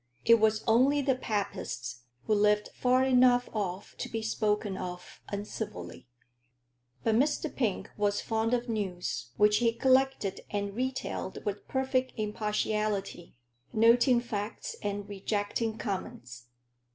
[0.25, 6.07] It was only the "Papists" who lived far enough off to be spoken of uncivilly.
[7.03, 7.55] But Mr.
[7.55, 13.35] Pink was fond of news, which he collected and retailed with perfect impartiality,
[13.73, 16.47] noting facts and rejecting comments.